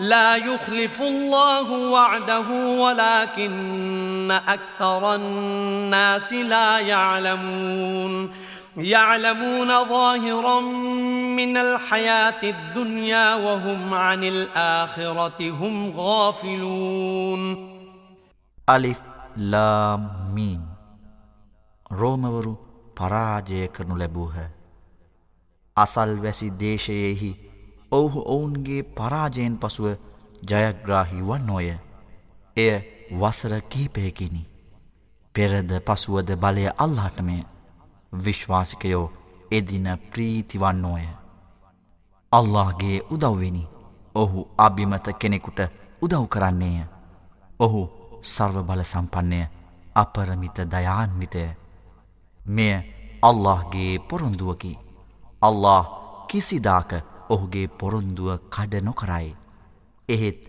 لا 0.00 0.36
يخلف 0.36 1.00
الله 1.02 1.70
وعده 1.90 2.78
ولكن 2.80 4.30
أكثر 4.48 5.14
الناس 5.14 6.32
لا 6.32 6.78
يعلمون 6.78 8.30
يعلمون 8.76 9.84
ظاهرا 9.84 10.60
من 11.36 11.56
الحياة 11.56 12.42
الدنيا 12.42 13.34
وهم 13.34 13.94
عن 13.94 14.24
الآخرة 14.24 15.34
هم 15.50 15.94
غافلون 16.00 17.40
ألف 18.70 19.02
لام 19.36 20.08
ميم 20.34 20.62
رومවරු 22.00 22.52
පරාජය 22.98 23.62
කරනු 23.74 23.96
أصل 25.76 25.80
අසල්වැසි 25.80 26.46
දේශයෙහි 26.62 27.30
ඔවුහු 27.96 28.20
ඔවුන්ගේ 28.34 28.82
පරාජයෙන් 28.98 29.54
පසුව 29.62 29.86
ජයග්‍රාහි 30.50 31.20
වන්නෝය 31.28 31.66
එය 32.62 32.70
වසර 33.20 33.52
කීපයකිනි 33.72 34.40
පෙරද 35.34 35.70
පසුවද 35.88 36.30
බලය 36.44 36.64
අල්ලාටමය 36.84 37.36
විශ්වාසිකයෝ 38.24 39.06
එදින 39.58 39.86
ප්‍රීතිවන්නෝය 40.12 41.04
අල්لهගේ 42.38 42.96
උදව්වෙනි 43.14 43.62
ඔහු 44.22 44.40
අභිමත 44.66 45.06
කෙනෙකුට 45.20 45.60
උදව් 46.04 46.24
කරන්නේය 46.34 46.78
ඔහු 47.64 47.82
සර්ව 48.34 48.56
බල 48.68 48.82
සම්පන්නය 48.94 49.40
අපරමිත 50.02 50.58
දයාන්විතය 50.74 51.44
මෙය 52.56 52.74
අල්لهගේ 53.30 53.90
පොරොන්දුවකි 54.08 54.72
අල්له 55.48 55.80
කිසිදාක 56.30 56.90
ඔහුගේ 57.32 57.66
පොරොන්දුව 57.80 58.28
කඩ 58.54 58.74
නොකරයි. 58.86 59.28
එහෙත් 60.14 60.40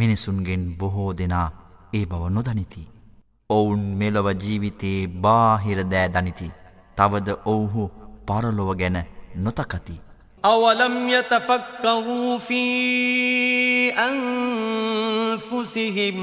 මිනිසුන්ගෙන් 0.00 0.64
බොහෝ 0.80 1.10
දෙනා 1.18 1.48
ඒ 1.94 2.04
බව 2.10 2.22
නොදනිති. 2.36 2.82
ඔවුන් 3.56 3.80
මෙලොව 4.00 4.26
ජීවිතයේ 4.42 5.00
බාහිර 5.26 5.78
දෑ 5.92 6.08
දනිති. 6.14 6.48
තවද 6.96 7.28
ඔවුහු 7.44 7.82
පරලොව 8.26 8.70
ගැන 8.80 8.96
නොතකති. 9.46 9.94
أولم 10.44 10.94
يتفكروا 11.20 12.12
في 12.48 12.60
أنفسهم 15.40 16.22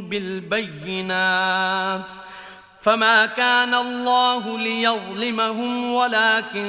بالبينات 0.00 2.10
فما 2.80 3.26
كان 3.26 3.74
الله 3.74 4.58
ليظلمهم 4.58 5.92
ولكن 5.92 6.68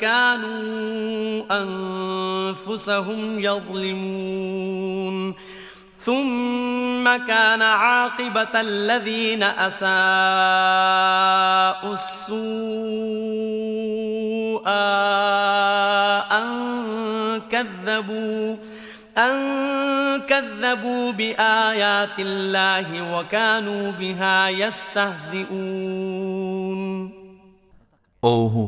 كانوا 0.00 1.42
أنفسهم 1.62 3.38
يظلمون 3.40 5.34
ثم 6.02 7.04
كان 7.16 7.62
عاقبة 7.62 8.60
الذين 8.60 9.42
أساءوا 9.42 11.94
السوء 11.94 14.64
أن 16.32 16.48
كذبوا 17.50 18.56
أن 19.26 19.38
كذبوا 20.30 20.90
بآيات 21.18 22.16
الله 22.54 22.90
وكانوا 23.14 23.78
بها 23.98 24.20
يستهزئون 24.68 26.82
ඔවුහු 28.30 28.62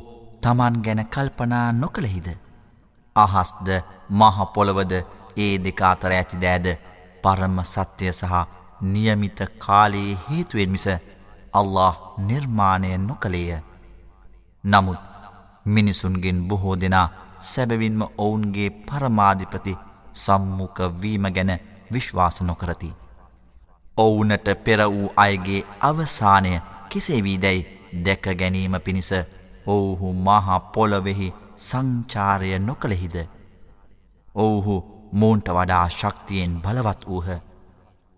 තමන් 0.45 0.75
ගැන 0.87 1.03
කල්පනා 1.15 1.69
නොකළහිද 1.83 2.27
අහස්ද 3.25 3.67
මහ 4.21 4.37
පොළවද 4.55 4.93
ඒ 5.45 5.53
දෙක 5.65 5.79
අතර 5.91 6.11
ඇති 6.19 6.37
දෑද 6.45 6.67
පරම 7.23 7.57
සත්‍ය 7.75 8.05
සහ 8.21 8.31
નિયમિત 8.93 9.39
කාලයේ 9.65 10.21
හේතුවෙන් 10.27 10.71
මිස 10.75 10.87
අල්ලාහ් 11.59 11.95
නිර්මාණය 12.29 12.91
නොකලේය. 13.09 13.51
නමුත් 14.71 15.01
මිනිසුන්ගෙන් 15.75 16.39
බොහෝ 16.49 16.77
දෙනා 16.83 17.07
සැබවින්ම 17.51 18.01
ඔවුන්ගේ 18.25 18.69
පරමාධිපති 18.89 19.75
සම්මුඛ 20.25 20.81
වීම 21.03 21.23
ගැන 21.35 21.51
විශ්වාස 21.93 22.41
නොකරති. 22.43 22.91
ඔවුනට 23.97 24.47
පෙර 24.65 24.81
වූ 24.95 25.11
අයගේ 25.17 25.63
අවසානය 25.89 26.61
කෙසේ 26.89 27.23
වීදැයි 27.25 27.63
දැක 28.07 28.23
ගැනීම 28.39 28.81
පිණිස 28.85 29.11
ඔවුහු 29.67 30.13
මහා 30.13 30.61
පොළොවෙහි 30.61 31.33
සංචාරය 31.57 32.59
නොකළෙහිද. 32.59 33.17
ඔවුහු 34.35 34.77
මූන්ට 35.13 35.49
වඩා 35.49 35.89
ශක්තියෙන් 35.89 36.63
බලවත් 36.63 37.07
වූහ. 37.09 37.27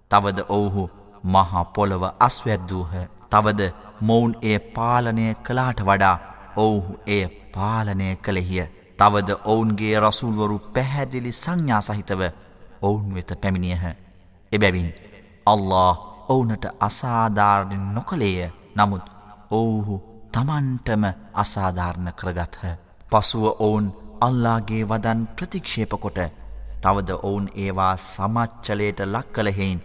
තවද 0.09 0.45
ඔවුහු 0.49 0.91
මහා 1.25 1.65
පොළොව 1.65 2.03
අස්වැද්දූහ. 2.21 2.89
තවද 3.31 3.71
මොවුන් 4.01 4.37
ඒ 4.43 4.59
පාලනය 4.59 5.35
කලාට 5.47 5.81
වඩා 5.81 6.19
ඔවුහු 6.57 6.99
ඒ 7.07 7.27
පාලනය 7.55 8.17
කළෙහිය. 8.17 8.82
තවද 9.03 9.31
ඔවුන්ගේ 9.53 9.97
රසුල්වරු 10.07 10.57
පැහැදිලි 10.75 11.31
සංඥා 11.39 11.81
සහිතව 11.87 12.21
ඔවුන් 12.89 13.15
වෙත 13.17 13.31
පැමිණියහ. 13.45 13.83
එබැවින් 14.57 14.89
අල්له 15.53 15.99
ඔවුනට 16.33 16.67
අසාධාරණ 16.89 17.87
නොකළේය 17.97 18.47
නමුත් 18.79 19.07
ඔවුහු 19.59 19.97
තමන්ටම 20.35 21.05
අසාධාරණ 21.43 22.13
කරගත්හ. 22.21 22.63
පසුව 23.13 23.45
ඔවුන් 23.67 23.87
අල්ලාගේ 24.27 24.85
වදන් 24.91 25.21
ප්‍රතික්ෂේපකොට 25.37 26.21
තවද 26.85 27.11
ඔවුන් 27.29 27.49
ඒවා 27.65 27.95
සමච්චලයට 28.13 29.01
ලක් 29.15 29.27
කළහෙයින් 29.35 29.79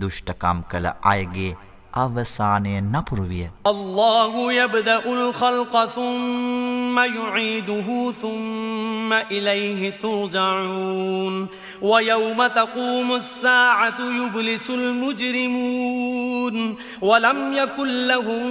දුෘෂ්ටකම් 0.00 0.58
කළ 0.70 0.86
අයගේ 1.12 1.52
අවසානය 1.96 2.80
නපුරු 2.84 3.24
විය. 3.28 3.44
අල්ලාහු 3.68 4.42
යබදඋල් 4.52 5.32
ඛල්ක 5.38 5.86
ثُمَّ 5.96 6.98
يُعِيدُهُ 6.98 8.12
ثُمَّ 8.22 9.12
إِلَيْهِ 9.12 9.90
تُرْجَعُونَ 10.02 11.46
وَيَوْمَ 11.82 12.46
تَقُومُ 12.46 13.12
السَّاعَةُ 13.14 13.94
يُبْلِسُ 14.00 14.70
الْمُجْرِمُونَ 14.70 16.76
وَلَمْ 17.00 17.54
يَكُنْ 17.56 18.06
لَهُم 18.08 18.46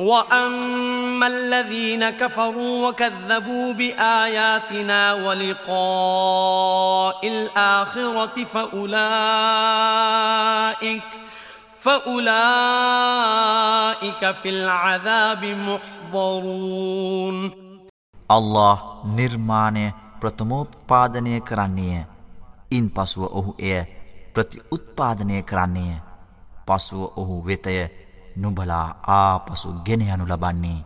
وأما 0.00 1.26
الذين 1.26 2.10
كفروا 2.10 2.88
وكذبوا 2.88 3.72
بآياتنا 3.72 5.12
ولقاء 5.14 7.28
الآخرة 7.28 8.44
فأولئك 8.44 11.02
فأولئك 11.80 14.36
في 14.42 14.48
العذاب 14.48 15.44
محضرون 15.44 17.50
الله 18.30 18.74
නිර්මාණය 19.16 19.86
ප්‍රථමෝත්පාදනය 20.20 21.96
إن 22.72 22.84
ඉන් 22.96 23.00
أهو 23.38 23.54
إيه 23.60 23.80
එය 23.82 23.86
ප්‍රතිඋත්පාදනය 24.34 25.40
كرانية 25.48 25.96
පසුව 26.68 27.00
أهو 27.18 27.40
වෙතය 27.48 27.88
නුබලා 28.42 28.86
ආපසු 29.18 29.68
ගෙන 29.86 30.02
යනු 30.14 30.24
ලබන්නේ 30.32 30.78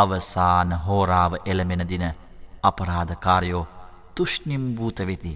අවසාන 0.00 0.70
හෝරාව 0.86 1.32
එළමෙන 1.52 1.82
දින 1.92 2.04
අපරාධකාරයෝ 2.70 3.62
තුෂ්ණිම් 4.20 4.64
භූත 4.76 5.00
වෙති. 5.10 5.32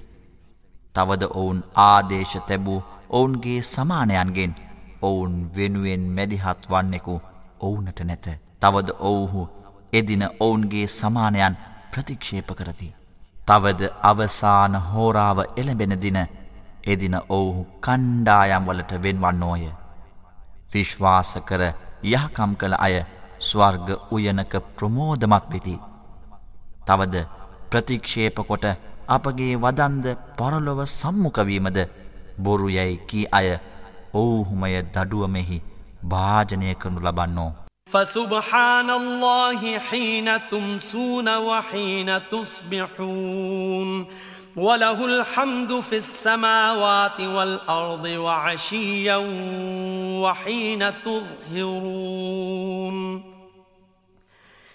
තවද 0.96 1.22
ඔවුන් 1.40 1.58
ආදේශ 1.88 2.36
තැබූ 2.50 2.78
ඔවුන්ගේ 3.18 3.58
සමානයන්ගෙන් 3.72 4.52
ඔවුන් 5.08 5.32
වෙනුවෙන් 5.56 6.02
මැදිහත් 6.18 6.62
වන්නෙකු 6.72 7.16
ඔවුනට 7.68 8.00
නැත. 8.10 8.26
තවද 8.62 8.88
ඔවුහු 9.10 9.42
එදින 9.98 10.22
ඔවුන්ගේ 10.46 10.86
සමානයන් 11.00 11.56
ප්‍රතික්ෂේප 11.92 12.48
කරති. 12.62 12.88
තවද 13.48 13.80
අවසාන 14.12 14.74
හෝරාව 14.92 15.38
එළඹෙන 15.62 15.96
දින 16.04 16.22
එදින 16.92 17.16
ඔවුහු 17.38 17.62
කණ්ඩායම් 17.86 18.66
වලට 18.70 18.92
වෙන්වන්නෝය. 19.04 19.70
විශ්වාස 20.74 21.30
කර 21.48 21.62
යහකම් 22.12 22.52
කළ 22.60 22.74
අය 22.86 22.96
ස්වර්ග 23.48 23.86
උයනක 24.16 24.52
ප්‍රමෝදමත් 24.76 25.46
වෙති. 25.54 25.74
තවද 26.86 27.14
ප්‍රතික්ෂේප 27.72 28.36
කොට 28.50 28.66
අපගේ 29.16 29.54
වදන්ද 29.64 30.04
පරලොව 30.38 30.78
සම්මුඛවීමද 30.98 31.78
බොරු 32.46 32.68
යයි 32.76 32.94
කී 33.08 33.26
අය 33.38 33.48
ඔව්හුමය 34.22 34.72
දඩුවමෙහි 34.94 35.58
භාජනය 36.12 36.70
කරනු 36.80 37.00
ලබන්නෝ. 37.08 37.50
فسبحان 37.92 38.96
الله 39.26 39.70
حين 39.90 40.28
تمسون 40.50 41.28
وحين 41.72 42.08
تصبحون 42.32 43.90
وله 44.56 45.06
الحمد 45.06 45.80
في 45.80 45.96
السماوات 45.96 47.20
والأرض 47.20 48.04
وعشيا 48.04 49.16
وحين 50.22 50.84
تظهرون 51.02 53.30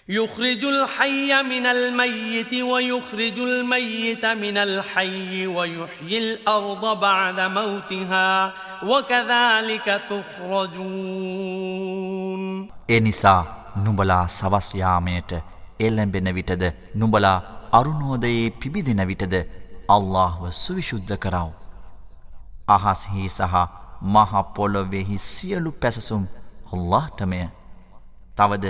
يخرج 0.08 0.64
الحي 0.64 1.42
من 1.42 1.66
الميت 1.66 2.54
ويخرج 2.54 3.38
الميت 3.38 4.24
من 4.26 4.56
الحي 4.58 5.46
ويحيي 5.46 6.18
الأرض 6.18 7.00
بعد 7.00 7.40
موتها 7.40 8.52
وكذلك 8.86 9.86
تخرجون 10.08 11.96
එනිසා 12.96 13.34
නුඹලා 13.84 14.18
සවස් 14.38 14.70
යාමයට 14.84 15.30
එළඹෙන 15.86 16.28
විටද 16.38 16.62
නුඹලා 17.00 17.32
අරුණෝදයේ 17.78 18.40
පිබිදෙන 18.60 19.00
විටද 19.10 19.34
අල්لهව 19.94 20.50
සුවිශුද්ධ 20.50 21.14
කරව. 21.22 21.52
අහස්හි 22.66 23.28
සහ 23.28 23.54
මහපොලොවෙහි 24.02 25.18
සියලු 25.18 25.70
පැසසුම් 25.82 26.22
ඔල්لهටමය 26.74 27.38
තවද 28.38 28.66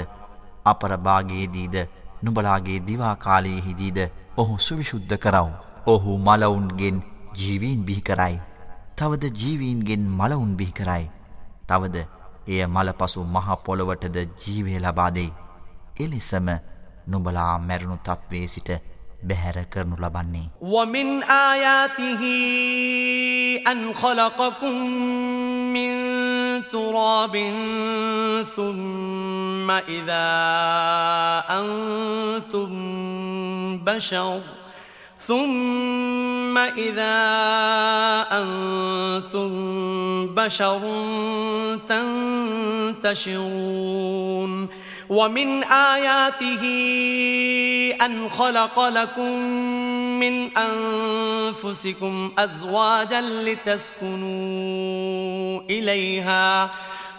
අපරභාගයේදීද 0.72 1.76
නුබලාගේ 2.24 2.78
දිවාකාලයෙහිදීද 2.88 3.98
ඔහු 4.40 4.58
සුවිශුද්ධ 4.58 5.16
කරව. 5.24 5.48
ඔහු 5.92 6.18
මලවුන්ගෙන් 6.18 7.00
ජීවීන් 7.38 7.84
බිහිකරයි. 7.88 8.40
තවද 8.96 9.22
ජීවීන්ගෙන් 9.42 10.04
මලවුන් 10.20 10.52
බිහිකරයි. 10.56 11.10
තවද 11.66 11.96
එය 12.46 12.66
මලපසු 12.66 13.24
මහපොළොවටද 13.24 14.16
ජීවය 14.44 14.78
ලබාදෙයි. 14.78 15.32
එලෙසම 16.00 16.46
නුබලා 17.08 17.58
මැරුණු 17.68 17.96
තත්වේ 18.04 18.46
සිට 18.46 18.68
බැහැර 19.28 19.58
කරනු 19.75 19.94
ලබන්නේ. 20.05 20.43
وَمِنْ 20.61 21.08
آيَاتِهِ 21.25 22.23
أَنْ 23.69 23.94
خَلَقَكُمْ 23.94 24.76
مِنْ 25.76 25.94
تُرَابٍ 26.70 27.34
ثُمَّ 28.56 29.69
إِذَا 29.70 30.28
أَنْتُمْ 31.58 32.70
بَشَرٌ 33.84 34.40
ثُمَّ 35.26 36.58
إِذَا 36.58 37.19
أَنْتُمْ 38.31 39.52
بَشَرٌ 40.34 40.81
تَنْتَشِرُونَ 41.88 44.69
ومن 45.08 45.64
آياته 45.64 46.62
أن 48.06 48.31
خلق 48.31 48.88
لكم 48.88 49.33
من 50.21 50.50
أنفسكم 50.59 52.33
أزواجا 52.38 53.21
لتسكنوا 53.21 54.21
إليها 55.71 56.71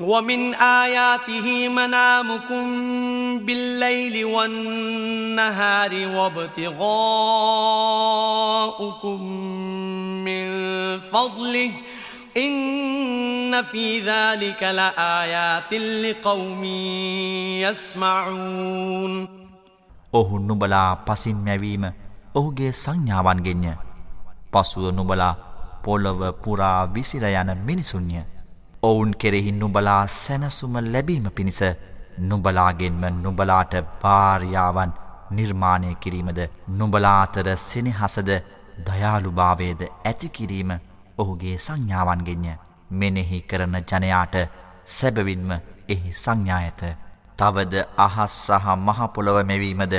ومن 0.00 0.56
آياته 0.56 1.28
منامكم 1.68 2.70
بالليل 3.44 4.14
والنهار 4.32 5.92
وابتغاؤكم 6.16 9.04
من 10.24 10.50
فضله 11.12 11.76
إن 12.40 13.52
في 13.72 13.86
ذلك 14.08 14.56
لآيات 14.78 15.70
لقوم 16.02 16.62
يسمعون 17.60 19.28
ඔහු 20.18 20.34
නුඹලා 20.46 20.92
පසින් 21.06 21.36
මැවීම 21.44 21.84
ඔහුගේ 22.36 22.72
සංඥාවන්ගෙන්ය. 22.82 23.72
පසුව 24.52 24.84
නුඹලා 24.96 25.36
පොළව 25.84 26.20
පුරා 26.42 26.80
විසිර 26.94 27.24
යන 27.28 27.56
මිනිසුන්ය. 27.66 28.24
ඔවුන් 28.88 29.12
කෙරෙහි 29.20 29.50
නුබලා 29.62 30.04
සැනසුම 30.20 30.72
ලැබීම 30.92 31.26
පිණිස 31.36 31.60
නුබලාගෙන්ම 32.30 33.04
නුබලාට 33.26 33.74
භාර්යාවන් 34.02 34.94
නිර්මාණය 35.38 35.90
කිරීමද 36.04 36.40
නුබලාතර 36.80 37.48
සෙනහසද 37.64 38.30
දයාළුභාවේද 38.88 39.82
ඇතිකිරීම 39.92 40.70
ඔහුගේ 41.24 41.54
සංඥාවන්ගෙන්ය 41.66 42.48
මෙනෙහි 43.02 43.38
කරන 43.52 43.76
ජනයාට 43.92 44.34
සැබවින්ම 44.96 45.52
එහි 45.96 46.16
සංඥායත 46.24 46.82
තවද 47.42 47.78
අහස් 48.06 48.34
සහ 48.46 48.66
මහපොළොව 48.90 49.38
මෙවීමද 49.52 49.94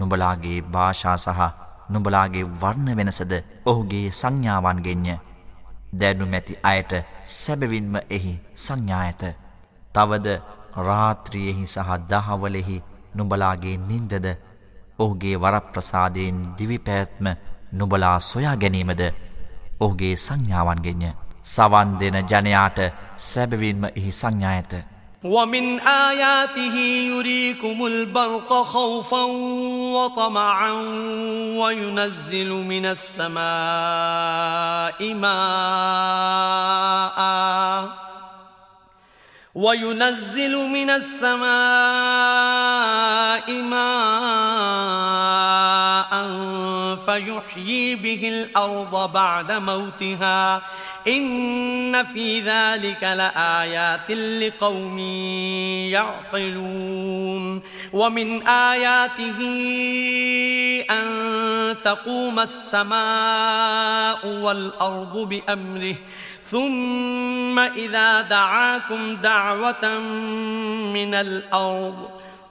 නුබලාගේ 0.00 0.56
භාෂා 0.76 1.16
සහ 1.26 1.48
නුබලාගේ 1.94 2.44
වර්ණ 2.64 2.92
වෙනසද 3.02 3.32
ඔහුගේ 3.70 4.04
සංඥාවන්ගෙන්ය 4.22 5.08
දැනුමැති 6.00 6.54
අයට 6.72 6.92
සැබවින්ම 7.36 7.94
එහි 8.16 8.32
සංඥායත. 8.64 9.22
තවද 9.94 10.26
රාත්‍රියෙහි 10.88 11.64
සහ 11.72 11.96
දහවලෙහි 12.12 12.76
නුඹලාගේ 13.18 13.74
නින්දද 13.90 14.26
ඔහුගේ 15.04 15.36
වරප්‍රසාදයෙන් 15.44 16.38
දිවිපැත්ම 16.58 17.26
නුබලා 17.80 18.16
සොයා 18.30 18.54
ගැනීමද 18.64 19.02
ඔහුගේ 19.06 20.12
සංඥාවන්ගෙන්ය 20.26 21.04
සවන් 21.54 21.96
දෙන 22.00 22.20
ජනයාට 22.32 22.78
සැබවින්ම 23.28 23.84
එහි 23.92 24.12
සංඥායත. 24.20 24.72
ومن 25.28 25.80
آياته 25.80 26.76
يريكم 27.10 27.86
البرق 27.86 28.62
خوفا 28.62 29.22
وطمعا 29.96 30.70
وينزل 31.58 32.48
من 32.50 32.86
السماء 32.86 35.14
ماء 35.14 37.26
وينزل 39.54 40.68
من 40.68 40.90
السماء 40.90 43.52
ماء 43.62 46.12
فيحيي 47.06 47.94
به 47.94 48.28
الأرض 48.28 49.12
بعد 49.12 49.52
موتها 49.52 50.62
إن 51.08 51.75
إن 51.86 52.04
في 52.04 52.40
ذلك 52.40 53.02
لآيات 53.04 54.10
لقوم 54.10 54.98
يعقلون 55.92 57.62
ومن 57.92 58.48
آياته 58.48 59.36
أن 60.90 61.06
تقوم 61.84 62.38
السماء 62.40 64.26
والأرض 64.26 65.16
بأمره 65.16 65.94
ثم 66.50 67.58
إذا 67.58 68.20
دعاكم 68.20 69.16
دعوة 69.16 69.98
من 70.92 71.14
الأرض 71.14 72.15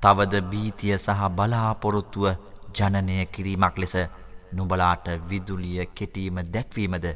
තවද 0.00 0.34
බීතිය 0.50 0.96
සහ 0.98 1.26
බලාපොරොත්තුව 1.36 2.26
ජනනය 2.78 3.16
කිරීමක් 3.32 3.76
ලෙස 3.82 3.94
නුබලාට 4.58 5.06
විදුලිය 5.30 5.84
කෙටීම 5.98 6.36
දැක්වීමද 6.54 7.06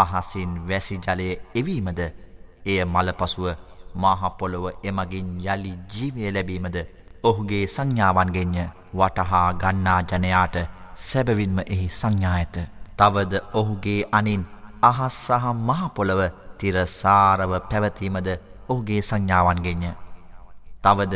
ආහසින් 0.00 0.52
වැසි 0.68 0.96
ජලය 1.06 1.28
එවීමද 1.60 2.00
එය 2.72 2.80
මලපසුව 2.94 3.46
මහපොළොව 4.02 4.66
එමගින් 4.88 5.28
යළි 5.54 5.72
ජීවය 5.92 6.32
ලැබීමද 6.36 6.76
ඔහුගේ 7.30 7.66
සංඥාවන්ගෙන්ය 7.74 8.58
වටහා 8.98 9.48
ගන්නා 9.62 10.00
ජනයාට 10.12 10.56
සැබවින්ම 10.94 11.58
එහි 11.72 11.88
සංඥා 12.00 12.34
ඇත. 12.38 12.56
තවද 12.98 13.32
ඔහුගේ 13.60 14.02
අනින් 14.18 14.42
අහස් 14.88 15.20
සහ 15.24 15.52
මහපොළොව 15.70 16.20
තිරසාරව 16.58 17.52
පැවතීමද 17.70 18.26
ඔහුගේ 18.70 19.02
සංඥාවන්ගෙන්ය. 19.10 19.92
තවද 20.84 21.14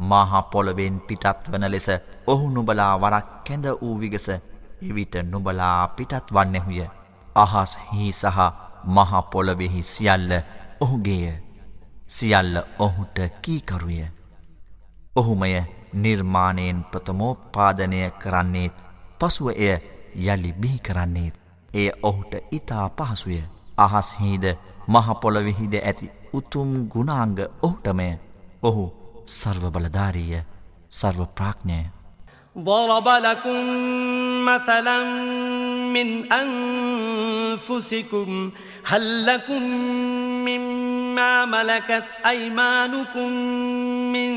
මහපොළොවෙන් 0.00 0.96
පිටත්වන 1.08 1.64
ලෙස 1.74 1.88
ඔහු 2.30 2.46
නුබලා 2.54 2.94
වරක් 3.02 3.26
කැඳ 3.46 3.64
වූ 3.80 3.94
විගස 4.00 4.28
එවිට 4.82 5.14
නුබලා 5.32 5.88
පිටත්වන්නෙහුය 5.96 6.80
අහස් 7.42 7.72
හි 7.92 8.06
සහ 8.20 8.38
මහපොළොවෙහි 8.96 9.82
සියල්ල 9.94 10.32
ඔහුගේය 10.82 11.26
සියල්ල 12.16 12.54
ඔහුට 12.84 13.18
කීකරුය 13.42 14.04
ඔහුමය 15.18 15.52
නිර්මාණයෙන් 16.04 16.78
ප්‍රථමෝපාදනය 16.90 18.00
කරන්නේත් 18.22 18.74
පසුව 19.18 19.48
එය 19.64 19.76
යළි 20.32 20.50
බිහි 20.60 20.78
කරන්නේත් 20.86 21.34
ඒ 21.80 21.90
ඔහුට 22.08 22.32
ඉතා 22.58 22.86
පහසුය 22.98 23.40
අහස්හිීද 23.84 24.44
මහපොළොවිහිද 24.92 25.72
ඇති 25.84 26.10
උතුම් 26.38 26.70
ගුණාංග 26.92 27.38
ඔහුටමය 27.66 28.08
ඔහු 28.68 28.84
سرو 29.28 29.70
بلدارية 29.70 30.44
سرو 30.90 31.26
براكنة 31.40 31.86
ضرب 32.58 33.08
لكم 33.08 33.66
مثلا 34.44 35.04
من 35.92 36.32
أنفسكم 36.32 38.50
هل 38.84 39.26
لكم 39.26 39.62
مما 40.48 41.44
ملكت 41.44 42.04
أيمانكم 42.26 43.26
من 44.12 44.32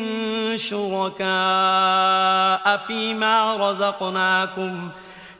شركاء 0.57 2.77
فيما 2.77 3.55
رزقناكم 3.69 4.89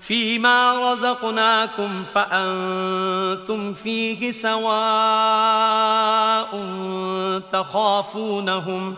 فيما 0.02 0.94
رزقناكم 0.94 2.04
فأنتم 2.14 3.74
فيه 3.74 4.32
سواء 4.32 6.52
تخافونهم 7.52 8.94
ۖ 8.96 8.98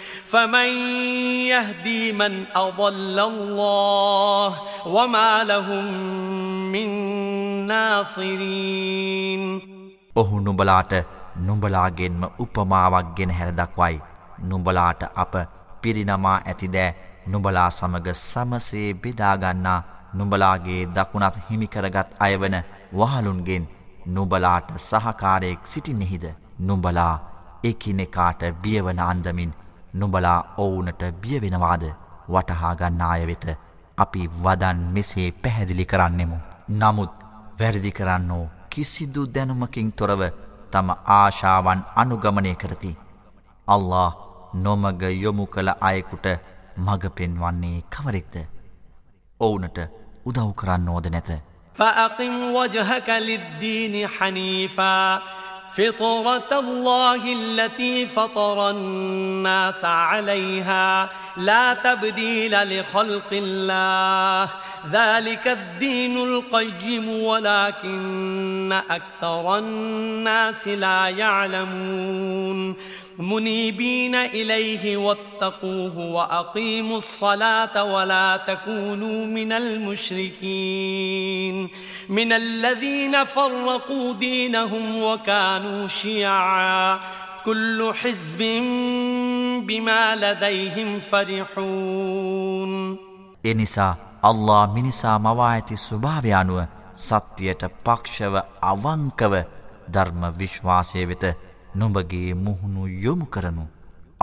فمن 0.31 0.75
يهدي 1.61 2.11
من 2.19 2.33
أضل 2.53 3.17
الله 3.17 4.55
وما 4.95 5.15
لهم 5.49 5.87
من 6.73 6.91
ناصرين 7.69 9.43
ඔහු 10.19 10.35
නුඹලාට 10.45 10.93
නුඹලාගෙන්ම 11.47 12.21
උපමාවක් 12.43 13.07
ගෙන 13.17 13.31
හැර 13.37 13.51
දක්වයි 13.59 13.97
නුඹලාට 14.49 15.01
අප 15.23 15.33
පිරිනමා 15.81 16.37
ඇතිද 16.51 16.77
නුඹලා 17.31 17.69
සමග 17.79 18.07
සමසේ 18.29 18.87
බෙදාගන්නා 19.03 19.77
නුඹලාගේ 20.17 20.79
දකුණත් 20.97 21.35
හිමිකරගත් 21.49 22.09
අයවන 22.25 22.55
වහලුන්ගෙන් 22.99 23.63
නුඹලාට 24.15 24.69
සහකාරයෙක් 24.89 25.59
සිටින්නෙහිද 25.71 26.25
නුඹලා 26.67 27.13
එකිනෙකාට 27.69 28.41
බියවන 28.63 28.99
අන්දමින් 29.11 29.51
නුබලා 29.99 30.41
ඔවුනට 30.63 31.01
බියවෙනවාද 31.21 31.83
වටහාගන්නාය 32.33 33.25
වෙත 33.27 33.45
අපි 33.97 34.25
වදන් 34.43 34.79
මෙසේ 34.93 35.31
පැහැදිලි 35.43 35.85
කරන්නෙමු. 35.85 36.37
නමුත් 36.69 37.11
වැරදි 37.59 37.91
කරන්නෝ 37.91 38.47
කිසිදු 38.69 39.25
දැනුමකින් 39.35 39.91
තොරව 39.91 40.21
තම 40.71 40.89
ආශාවන් 41.17 41.83
අනුගමනය 41.95 42.55
කරති. 42.55 42.95
අල්له 43.67 44.15
නොමග 44.53 45.01
යොමු 45.23 45.45
කළ 45.47 45.69
අයෙකුට 45.79 46.27
මග 46.77 47.03
පෙන්වන්නේ 47.15 47.83
කවරෙක්ද. 47.89 48.35
ඔවුනට 49.39 49.77
උදව් 50.25 50.53
කරන්න 50.55 50.89
ඕෝද 50.89 51.07
නැත. 51.11 51.29
فأقم 51.77 52.33
وجهك 52.53 53.09
للدين 53.27 53.93
حنيفاً 54.17 55.37
فطرة 55.77 56.43
الله 56.59 57.33
التي 57.33 58.05
فطر 58.05 58.69
الناس 58.69 59.85
عليها 59.85 61.09
لا 61.37 61.73
تبديل 61.73 62.79
لخلق 62.79 63.27
الله 63.31 64.49
ذلك 64.91 65.47
الدين 65.47 66.17
القيم 66.17 67.09
ولكن 67.09 68.73
أكثر 68.89 69.57
الناس 69.57 70.67
لا 70.67 71.07
يعلمون 71.09 72.75
منيبين 73.19 74.15
إليه 74.15 74.97
واتقوه 74.97 75.97
وأقيموا 75.97 76.97
الصلاة 76.97 77.83
ولا 77.83 78.37
تكونوا 78.37 79.25
من 79.25 79.51
المشركين 79.51 81.69
من 82.09 82.31
الذين 82.33 83.23
فرقوا 83.23 84.13
دينهم 84.13 85.03
وكانوا 85.03 85.87
شيعا 85.87 86.99
كل 87.45 87.91
حزب 88.01 88.37
بما 89.67 90.15
لديهم 90.15 90.99
فرحون 91.11 92.97
එනිසා 93.49 93.87
අල්ලා 94.29 94.59
මිනිසා 94.75 95.11
මවා 95.27 95.49
ඇති 95.61 95.75
ස්වභාවය 95.87 96.31
අනුව 96.41 96.59
සත්‍යයට 97.09 97.61
පක්ෂව 97.85 98.33
අවංකව 98.69 99.33
ධර්ම 99.95 100.21
විශ්වාසය 100.41 101.01
වෙත 101.09 101.23
නුඹගේ 101.79 102.31
මුහුණු 102.45 102.87
යොමු 103.05 103.25
කරනු 103.33 103.65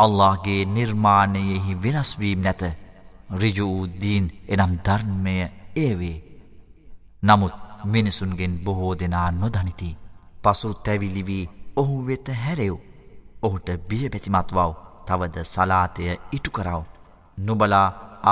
අල්لهගේ 0.05 0.63
නිර්මාණයෙහි 0.75 1.77
වෙනස්වීම් 1.85 2.41
නැත 2.47 2.63
රිජුූද්දීන් 3.43 4.27
එනම් 4.55 4.73
ධර්මය 4.89 5.37
ඒවේ 5.85 6.17
නමුත් 7.29 7.55
මිනිසුන්ගෙන් 7.95 8.59
බොහෝ 8.67 8.93
දෙනා 9.03 9.31
නොදනිති 9.41 9.89
පසු 10.43 10.73
තැවිලිවී 10.89 11.45
ඔහු 11.83 11.97
වෙත 12.11 12.29
හැරෙව් 12.45 12.77
ඔහුට 13.49 13.69
බියබැතිමත්වව 13.89 14.69
තවද 15.09 15.37
සලාතය 15.53 16.11
ඉටු 16.39 16.51
කරව 16.59 16.83
නුබලා 17.47 17.87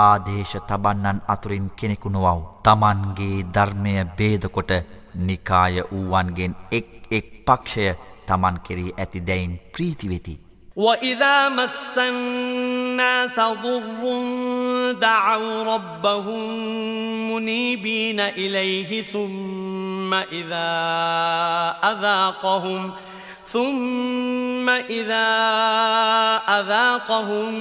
ආදේශ 0.04 0.56
තබන්නන් 0.70 1.18
අතුරින් 1.35 1.66
කෙනෙකුණුවව 1.78 2.40
තමන්ගේ 2.66 3.42
ධර්මය 3.54 3.94
බේදකොට 4.18 4.73
නිකාය 5.26 5.75
වූවන්ගෙන් 5.92 6.52
එක් 6.78 6.87
එක් 7.18 7.26
පක්ෂය 7.46 7.88
තමන් 8.30 8.59
කෙරෙහි 8.66 8.90
ඇති 9.04 9.21
දැයින් 9.30 9.54
ප්‍රීති 9.76 10.06
වෙති. 10.12 10.35
وَإِذَا 10.76 11.49
مَسَّ 11.49 11.99
النَّاسَ 11.99 13.37
ضُرٌّ 13.64 14.00
دَعَوْا 15.00 15.64
رَبَّهُم 15.64 16.42
مُنِيبِينَ 17.35 18.21
إِلَيْهِ 18.21 19.02
ثُمَّ 19.02 20.14
إِذَا 20.14 20.73
أَذَاقَهُمْ 21.90 22.92
ثُمَّ 23.49 24.68
إِذَا 24.68 25.28
أَذَاقَهُم 26.61 27.54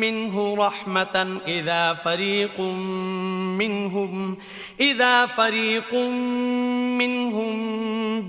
مِّنْهُ 0.00 0.54
رَحْمَةً 0.58 1.38
إِذَا 1.46 1.94
فَرِيقٌ 2.04 2.60
مِّنْهُمْ 2.60 4.34
ۗ 4.34 4.38
إذا 4.80 5.26
فريق 5.26 5.94
منهم 7.00 7.56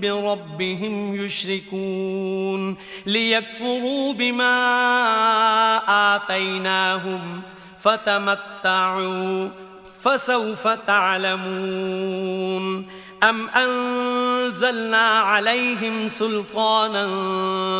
بربهم 0.00 1.14
يشركون 1.16 2.76
ليكفروا 3.06 4.12
بما 4.12 4.56
آتيناهم 6.16 7.40
فتمتعوا 7.80 9.48
فسوف 10.00 10.68
تعلمون 10.68 12.86
أم 13.22 13.48
أنزلنا 13.48 15.06
عليهم 15.08 16.08
سلطانا 16.08 17.06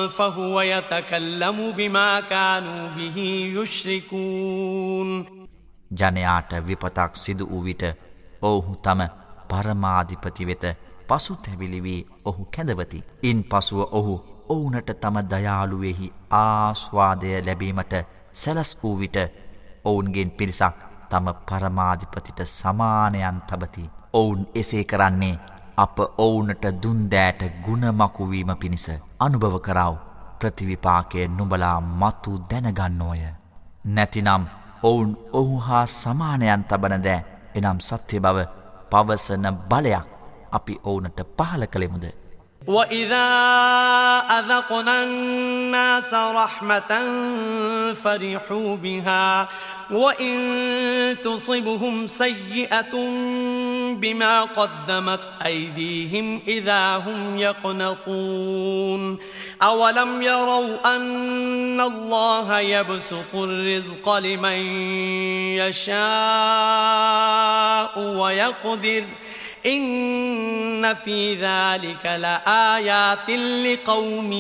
فهو 0.09 0.61
يتكلم 0.61 1.73
بما 1.77 2.21
كانوا 2.21 2.89
به 2.97 3.19
يشركون 3.57 5.39
ජනයාට 6.01 6.51
විපතක් 6.69 7.15
සිදු 7.25 7.45
වූ 7.53 7.61
විට 7.67 7.83
ඔවුහු 8.47 8.77
තම 8.87 9.01
පරමාධිපති 9.51 10.45
වෙත 10.49 10.65
පසු 11.09 11.35
තැවිලිවී 11.45 12.07
ඔහු 12.25 12.47
කැඳවති. 12.55 13.03
ඉන් 13.23 13.45
පසුව 13.51 13.81
ඔහු 13.99 14.15
ඔවුනට 14.55 14.91
තම 15.03 15.17
දයාළුවෙහි 15.33 16.13
ආස්වාදය 16.31 17.31
ලැබීමට 17.47 17.95
සැලස් 18.43 18.77
වූ 18.83 18.97
විට 18.99 19.17
ඔවුන්ගෙන් 19.85 20.31
පිරිසක් 20.39 20.75
තම 21.11 21.27
පරමාධිපතිට 21.49 22.41
සමානයන් 22.59 23.41
තබති. 23.49 23.91
ඔවුන් 24.13 24.41
එසේ 24.55 24.85
කරන්නේ 24.91 25.39
අප 25.77 25.97
ඔවුනට 26.19 26.65
දුන්දෑට 26.83 27.43
ගුණමකුවීම 27.65 28.53
පිණිස 28.61 28.87
අනුභව 29.25 29.57
කරාව 29.67 29.95
ප්‍රතිවිපාකය 30.39 31.29
නුබලා 31.39 31.81
මතු 32.01 32.31
දැනගන්නෝය. 32.51 33.21
නැතිනම් 33.95 34.43
ඔවුන් 34.89 35.11
ඔහු 35.39 35.55
හා 35.67 35.87
සමානයන් 36.01 36.63
තබනදෑ 36.71 37.38
එනම් 37.67 37.79
සත්‍ය 37.89 38.17
බව 38.25 38.39
පවසන 38.93 39.47
බලයක් 39.71 40.05
අපි 40.59 40.75
ඔවුනට 40.91 41.21
පහල 41.37 41.63
කළෙමුද 41.75 42.05
وَإِذَا 42.67 43.27
أَذَقْنَا 44.39 45.05
النَّاسَ 45.05 46.15
رَحْمَةً 46.15 46.89
فَرِحُوا 48.05 48.77
بِهَا 48.77 49.49
وَإِن 49.91 50.37
تُصِبْهُمْ 51.25 52.07
سَيِّئَةٌ 52.07 52.93
بِمَا 53.97 54.43
قَدَّمَتْ 54.43 55.21
أَيْدِيهِمْ 55.47 56.41
إِذَا 56.49 56.97
هُمْ 56.97 57.39
يَقْنَطُونَ 57.39 59.19
أَوَلَمْ 59.63 60.23
يَرَوْا 60.23 60.97
أَنَّ 60.97 61.81
اللَّهَ 61.81 62.59
يَبْسُطُ 62.61 63.35
الرِّزْقَ 63.35 64.15
لِمَن 64.19 64.59
يَشَاءُ 65.57 67.99
وَيَقْدِرُ 68.01 69.05
إن 69.75 70.95
في 70.95 71.35
ذلك 71.35 72.07
لآيات 72.07 73.31
لقوم 73.81 74.33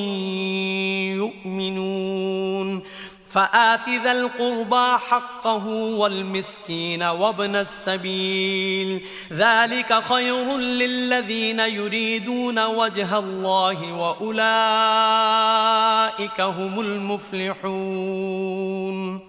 يؤمنون 1.22 2.82
فآت 3.30 3.88
ذا 4.04 4.12
القربى 4.12 4.98
حقه 5.08 5.66
والمسكين 5.66 7.02
وابن 7.02 7.56
السبيل 7.56 9.06
ذلك 9.32 9.92
خير 10.02 10.56
للذين 10.56 11.60
يريدون 11.60 12.64
وجه 12.66 13.18
الله 13.18 13.92
وأولئك 13.92 16.40
هم 16.40 16.80
المفلحون 16.80 19.28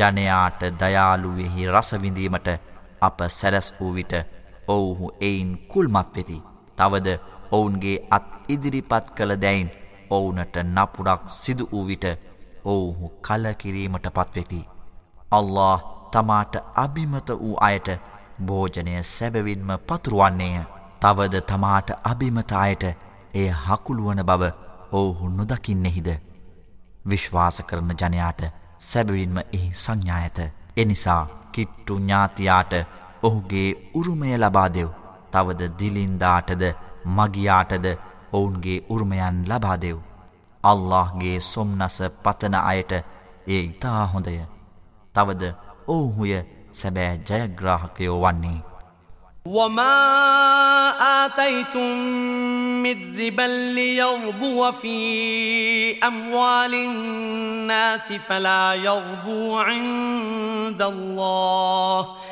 ජනයාට 0.00 0.60
දයාලුවෙහි 0.82 1.62
රසවිඳීමට 1.76 2.46
අප 3.08 3.18
أبا 3.24 3.26
වූ 3.80 3.88
විට 3.96 4.12
ඔවුහු 4.68 5.10
එයින් 5.20 5.58
කුල්මත් 5.68 6.16
වෙති. 6.16 6.42
තවද 6.76 7.18
ඔවුන්ගේ 7.52 8.06
අත් 8.10 8.22
ඉදිරිපත් 8.48 9.10
කළ 9.16 9.32
දැයින් 9.42 9.70
ඔවුනට 10.10 10.56
නපුඩක් 10.64 11.22
සිදු 11.30 11.66
වූ 11.72 11.86
විට 11.86 12.04
ඔවුහු 12.64 13.12
කලකිරීමට 13.26 14.06
පත්වෙති. 14.16 14.68
අල්له 15.30 15.82
තමාට 16.12 16.56
අභිමත 16.84 17.28
වූ 17.40 17.56
අයට 17.60 17.88
භෝජනය 18.46 19.02
සැබවින්ම 19.02 19.70
පතුරුවන්නේය. 19.86 20.62
තවද 21.00 21.34
තමාට 21.52 21.90
අභිමතායට 22.12 22.84
එය 23.34 23.48
හකුළුවන 23.66 24.22
බව 24.24 24.42
ඔවුහු 24.92 25.28
නොදකින්නෙහිද. 25.28 26.08
විශ්වාස 27.08 27.62
කරන 27.66 27.90
ජනයාට 28.00 28.42
සැබවින්ම 28.78 29.38
එහි 29.38 29.70
සංඥායත 29.84 30.38
එනිසා 30.82 31.22
කිට්ටු 31.52 31.94
ඥාතියාට 31.98 32.72
ඔහුගේ 33.26 33.70
උරුමය 33.98 34.32
ලබා 34.42 34.68
දෙව්. 34.76 34.88
තවද 35.34 35.62
දිලින්දාටද 35.80 36.62
මගියාටද 37.18 37.86
ඔවුන්ගේ 38.38 38.78
උරුමයන් 38.94 39.38
ලබා 39.52 39.76
දෙව්. 39.84 39.98
අල්لهගේ 40.70 41.36
සොම්නස 41.52 41.98
පතන 42.24 42.56
අයට 42.64 42.92
ඒ 43.56 43.60
ඉතා 43.70 44.02
හොඳය. 44.12 44.34
තවද 45.14 45.42
ඔවුහුය 45.94 46.34
සැබෑ 46.80 47.20
ජයග්‍රාහකයෝ 47.42 48.18
වන්නේ. 48.24 48.58
وما 49.56 49.78
آتيتم 51.10 51.94
من 52.82 52.98
ربا 53.28 53.40
ليربو 53.78 54.58
في 54.80 54.96
أموال 56.10 56.74
الناس 56.88 58.06
فلا 58.26 58.48
يربو 58.96 59.48
عند 59.62 60.82
الله 61.16 62.08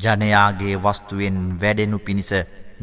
ජනයාගේ 0.04 0.76
වස්තුවෙන් 0.86 1.38
වැඩෙනු 1.62 1.96
පිණිස 2.06 2.32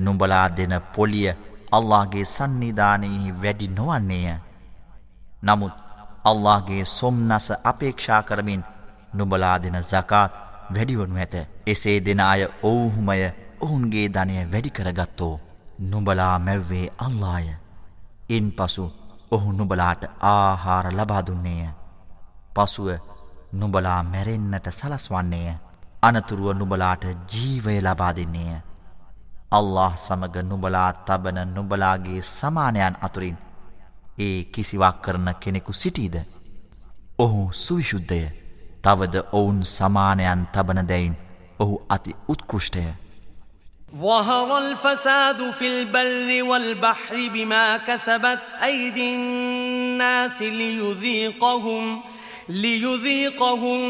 නුඹලා 0.05 0.47
දෙන 0.59 0.73
පොලිය 0.95 1.29
අල්ලාහගේ 1.77 2.25
සන්නිධානයෙහි 2.37 3.29
වැඩි 3.41 3.67
නොවන්නේය. 3.79 4.33
නමුත් 5.49 5.75
අල්لهගේ 6.29 6.85
සොම්න්නස 6.99 7.47
අපේක්ෂා 7.71 8.21
කරමින් 8.29 8.63
නුබලා 9.19 9.57
දෙන 9.63 9.75
සකාත් 9.91 10.31
වැඩිවනු 10.75 11.15
ඇත 11.23 11.35
එසේ 11.73 11.95
දෙන 12.05 12.19
අය 12.31 12.41
ඔවුහුමය 12.69 13.17
ඔවුන්ගේ 13.65 14.05
ධනය 14.15 14.35
වැඩිකරගත්තෝ 14.53 15.33
නුබලා 15.91 16.33
මැව්වේ 16.47 16.85
අල්ලාය 17.05 17.45
ඉන් 18.35 18.45
පසු 18.59 18.85
ඔහු 19.35 19.49
නුබලාට 19.59 20.03
ආහාර 20.33 20.85
ලබාදුන්නේය 20.99 21.63
පසුව 22.55 22.87
නුබලා 23.61 23.99
මැරෙන්න්නට 24.11 24.67
සලස්වන්නේය 24.79 25.47
අනතුරුව 26.07 26.49
නුබලාට 26.61 27.03
ජීවය 27.31 27.77
ලබා 27.87 28.11
දෙන්නේය 28.17 28.55
අල්له 29.57 29.93
සමග 30.07 30.35
නුබලා 30.51 30.89
තබන 31.07 31.39
නුබලාගේ 31.57 32.19
සමානයන් 32.37 32.95
අතුරින් 33.07 33.37
ඒ 34.25 34.49
කිසිවක් 34.53 35.01
කරන 35.05 35.25
කෙනෙකු 35.41 35.73
සිටීද. 35.81 36.15
ඔහු 37.23 37.41
සුවිශුද්ධය 37.63 38.21
තවද 38.83 39.13
ඔවුන් 39.39 39.63
සමානයන් 39.77 40.43
තබන 40.53 40.79
දැයින් 40.89 41.19
ඔහු 41.61 41.75
අති 41.95 42.11
උත්කෘෂ්ටය. 42.31 42.85
وهر 43.93 44.57
الفساد 44.57 45.49
في 45.51 45.67
البر 45.67 46.43
والبحر 46.49 47.27
بما 47.33 47.77
كسبت 47.77 48.41
أيدي 48.63 49.15
الناس 49.15 50.41
ليذيقهم 50.41 52.01
ليذيقهم 52.49 53.81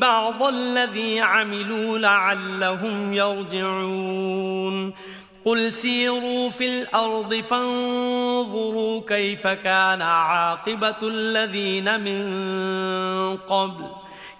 بعض 0.00 0.42
الذي 0.42 1.20
عملوا 1.20 1.98
لعلهم 1.98 3.12
يرجعون 3.14 4.92
قل 5.44 5.72
سيروا 5.72 6.50
في 6.50 6.66
الأرض 6.80 7.34
فانظروا 7.34 8.07
انظروا 8.48 9.00
كيف 9.08 9.46
كان 9.46 10.02
عاقبة 10.02 10.94
الذين 11.02 12.00
من 12.00 13.36
قبل 13.36 13.84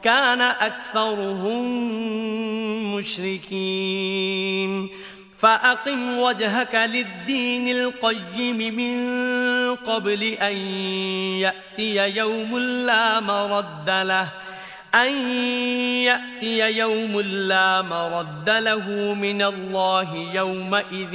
كان 0.02 0.40
أكثرهم 0.40 1.66
مشركين 2.96 4.88
فأقم 5.38 6.18
وجهك 6.18 6.74
للدين 6.74 7.76
القيم 7.76 8.56
من 8.74 8.96
قبل 9.74 10.22
أن 10.22 10.56
يأتي 11.40 12.16
يوم 12.18 12.58
لا 12.58 13.20
مرد 13.20 13.86
له 13.90 14.28
أن 14.94 15.26
يأتي 16.02 16.70
يوم 16.78 17.20
لا 17.20 17.82
مرد 17.82 18.50
له 18.50 18.88
من 19.14 19.42
الله 19.42 20.30
يومئذ 20.34 21.14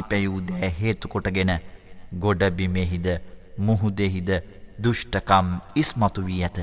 ඉපැයූදෑ 0.00 0.70
හේතුකොටගෙන 0.80 1.52
ගොඩබිමෙහිද 2.24 3.06
මුහුදෙහිද 3.68 4.28
දුෘෂ්ටකම් 4.84 5.50
ඉස්මතු 5.82 6.26
වී 6.28 6.42
ඇත. 6.48 6.60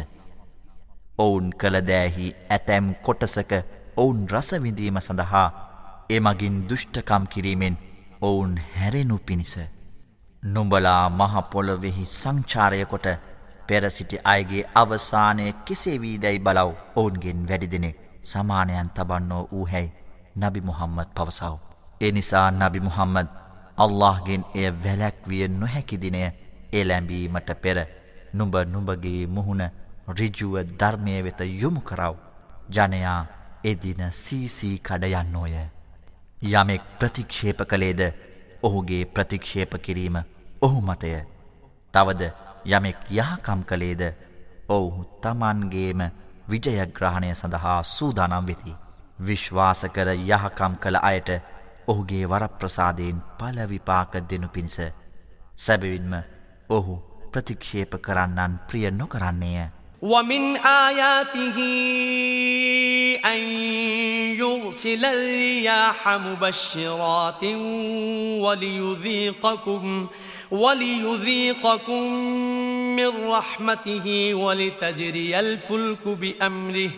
ඔවුන් 1.23 1.49
කළදෑහි 1.63 2.31
ඇතැම් 2.57 2.89
කොටසක 3.09 3.49
ඔවුන් 3.97 4.23
රසවිඳීම 4.37 4.99
සඳහා 5.07 5.47
එමගින් 6.19 6.61
දුෘෂ්ටකම් 6.71 7.23
කිරීමෙන් 7.35 7.77
ඔවුන් 8.21 8.57
හැරෙනු 8.79 9.17
පිණිස. 9.25 9.55
නුඹලා 10.55 11.01
මහපොලොවෙහි 11.19 12.05
සංචාරයකොට 12.15 13.07
පෙරසිටි 13.67 14.19
අයගේ 14.35 14.65
අවසානය 14.81 15.53
කෙසේ 15.69 15.99
වීදැයි 16.07 16.39
බලව් 16.39 16.73
ඔවුන්ගෙන් 17.03 17.47
වැඩිදිනෙ 17.51 17.95
සමානයන් 18.31 18.89
තබන්නෝ 18.99 19.43
වූහැයි 19.51 19.91
නබි 20.47 20.61
මුහම්මත් 20.69 21.15
පවසව්. 21.19 21.55
එනිසා 21.99 22.51
නබි 22.51 22.79
මුහම්මද 22.87 23.27
අල්لهගෙන් 23.83 24.43
එය 24.61 24.71
වැලැක්විය 24.83 25.47
නොහැකිදිනය 25.47 26.21
එලැඹීමට 26.79 27.49
පෙර 27.63 27.77
නුඹ 28.33 28.55
නුඹගේ 28.73 29.21
මුහුණ 29.35 29.63
රිජුව 30.17 30.55
ධර්මය 30.79 31.23
වෙත 31.25 31.41
යොමු 31.61 31.79
කරව. 31.81 32.15
ජනයා 32.69 33.25
එදින 33.63 34.01
සීසී 34.11 34.77
කඩයන්නෝය. 34.87 35.55
යමෙක් 36.51 36.81
ප්‍රතික්ෂේප 36.99 37.59
කළේද 37.69 38.01
ඔහුගේ 38.63 39.05
ප්‍රතික්ෂේප 39.05 39.73
කිරීම 39.83 40.17
ඔහු 40.61 40.81
මතය. 40.81 41.11
තවද 41.91 42.21
යමෙක් 42.77 42.95
යහකම් 43.09 43.61
කළේද 43.69 44.01
ඔවුහු 44.69 45.03
තමන්ගේම 45.21 46.09
විජයග්‍රහණය 46.49 47.35
සඳහා 47.35 47.83
සූදානම් 47.83 48.47
වෙති. 48.47 48.75
විශ්වාස 49.25 49.85
කර 49.95 50.07
යහකම් 50.29 50.73
කළ 50.81 50.97
අයට 51.11 51.29
ඔහුගේ 51.93 52.25
වරප්‍රසාදයෙන් 52.31 53.17
පලවිපාක 53.39 54.15
දෙනු 54.29 54.47
පිණිස 54.53 54.77
සැබවින්ම 55.65 56.13
ඔහු 56.77 56.95
ප්‍රතික්ෂේප 57.33 57.97
කරන්නන් 58.07 58.53
ප්‍රිය 58.69 58.89
නොකරන්නේය 59.01 59.65
ومن 60.13 60.47
آياته 60.71 61.35
أن 63.33 63.51
يرسل 64.47 65.05
الرياح 65.17 65.67
مبشرات 66.25 67.43
وليذيقكم 68.45 69.91
وليذيقكم 70.63 72.09
من 72.95 73.21
رحمته 73.21 73.91
ولتجري 74.43 75.27
الفلك 75.47 76.03
بأمره 76.25 76.97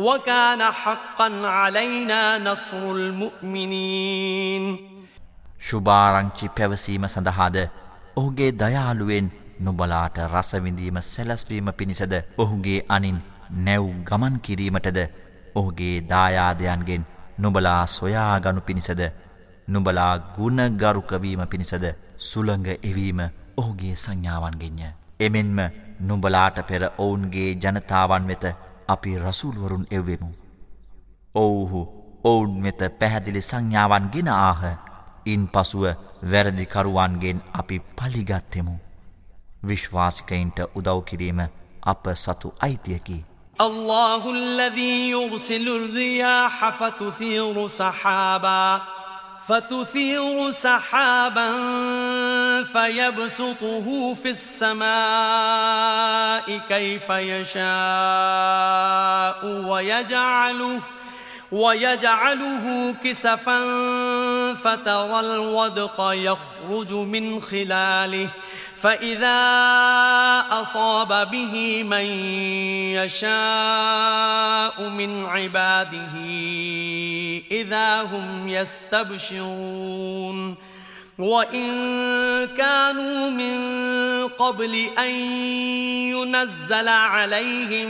وَكَانَ 0.00 0.72
حَقًّا 0.82 1.44
عَلَيْنَا 1.50 2.20
نَصْرُ 2.46 2.88
الْمُؤْمِنِينَ 2.98 4.70
සුභාරංචි 5.70 6.48
පැවසීම 6.58 7.04
සඳහාද 7.14 7.58
ඔහුගේ 8.20 8.50
දයාලුවෙන් 8.62 9.26
නුඹලාට 9.66 10.16
රස 10.34 10.50
විඳීම 10.66 11.00
සැලැස්වීම 11.12 11.68
පිණිසද 11.80 12.14
ඔහුගේ 12.44 12.78
අනින් 12.96 13.18
නැව් 13.66 13.88
ගමන් 14.08 14.38
කිරීමටද 14.46 15.00
ඔහුගේ 15.60 15.96
දායාදයන්ගෙන් 16.12 17.02
නුඹලා 17.44 17.82
සොයාගනු 17.98 18.64
පිණිසද 18.70 19.02
නුඹලා 19.74 20.12
ගුණගරුක 20.38 21.12
වීම 21.24 21.44
පිණිසද 21.52 21.84
සුළඟ 22.30 22.66
එවීම 22.90 23.20
ඔහුගේ 23.62 23.94
සංඥාවන්ගෙන්ය. 24.04 24.82
එමෙන්ම 25.26 25.58
නුඹලාට 26.08 26.58
පෙර 26.70 26.82
ඔවුන්ගේ 27.04 27.48
ජනතාවන් 27.62 28.28
වෙත 28.32 28.44
අපි 28.92 29.18
රසූල්වරුන් 29.22 29.86
එව්වෙමු. 29.98 30.30
ඔවුහු 31.34 31.80
ඔවුන් 32.30 32.56
වෙත 32.64 32.80
පැහැදිලි 33.02 33.42
සංඥාවන් 33.48 34.08
ගෙන 34.16 34.28
ආහ 34.36 34.62
ඉන් 35.34 35.44
පසුව 35.54 35.84
වැරදිකරුවන්ගෙන් 36.32 37.42
අපි 37.62 37.78
පලිගත්තෙමු. 38.00 38.74
විශ්වාසිකයින්ට 39.70 40.60
උදව්කිරීම 40.80 41.40
අප 41.92 42.02
සතු 42.24 42.48
අයිතියකි. 42.66 43.18
الله 43.60 44.24
الذي 44.58 44.90
يرسل 45.22 45.66
الرياح 45.86 46.58
فتثير 46.80 47.58
سحابا 47.78 48.46
فتثير 49.48 50.38
سحابا 50.62 51.36
فيبسطه 52.72 54.14
في 54.14 54.30
السماء 54.30 56.58
كيف 56.68 57.10
يشاء 57.10 59.46
ويجعله 59.46 60.80
ويجعله 61.52 62.94
كسفا 63.04 63.60
فترى 64.54 65.20
الودق 65.20 65.94
يخرج 66.00 66.92
من 66.92 67.42
خلاله 67.42 68.28
فإذا 68.80 69.38
أصاب 70.50 71.30
به 71.30 71.82
من 71.82 72.04
يشاء 72.94 74.82
من 74.82 75.24
عباده 75.26 76.16
إذا 77.50 78.02
هم 78.02 78.48
يستبشرون 78.48 80.69
وَإِن 81.20 81.70
كَانُوا 82.56 83.30
مِن 83.30 84.28
قَبْلِ 84.38 84.74
أَن 84.98 85.10
يُنَزَّلَ 86.10 86.88
عَلَيْهِم 86.88 87.88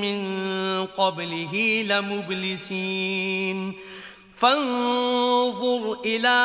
مِّن 0.00 0.86
قَبْلِهِ 0.96 1.84
لَمُبْلِسِينَ 1.88 3.74
فانظر 4.36 5.96
إلى 6.04 6.38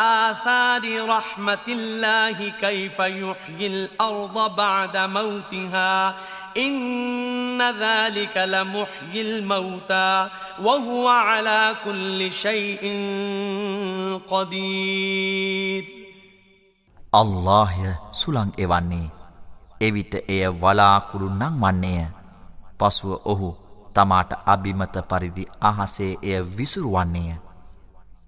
آثار 0.00 1.08
رحمة 1.08 1.58
الله 1.68 2.52
كيف 2.60 2.98
يحيي 2.98 3.66
الأرض 3.66 4.56
بعد 4.56 4.96
موتها 4.96 6.14
إن 6.56 7.58
ذلك 7.58 8.34
لمحيي 8.46 9.42
الموتى 9.42 9.90
وهو 10.62 11.06
على 11.10 11.48
كل 11.82 12.20
شيء 12.30 12.78
قدير 14.30 15.84
الله 17.42 17.94
සුළං 18.20 18.48
එවන්නේ 18.64 19.06
එවිට 19.86 20.12
එය 20.34 20.46
වලාකුළු 20.62 21.26
නංවන්නේය 21.40 22.02
පසුව 22.78 23.12
ඔහු 23.32 23.48
තමාට 23.94 24.30
අභිමත 24.52 24.96
පරිදි 25.10 25.44
අහසේ 25.68 26.14
එය 26.30 26.38
විසුරුවන්නේය 26.56 27.30